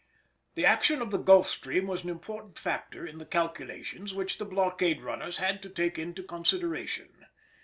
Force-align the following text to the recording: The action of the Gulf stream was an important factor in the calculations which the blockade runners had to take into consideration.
The 0.55 0.65
action 0.65 0.99
of 0.99 1.11
the 1.11 1.19
Gulf 1.19 1.47
stream 1.47 1.85
was 1.85 2.03
an 2.03 2.09
important 2.09 2.57
factor 2.57 3.05
in 3.05 3.19
the 3.19 3.25
calculations 3.27 4.15
which 4.15 4.39
the 4.39 4.45
blockade 4.45 5.03
runners 5.03 5.37
had 5.37 5.61
to 5.61 5.69
take 5.69 5.99
into 5.99 6.23
consideration. 6.23 7.27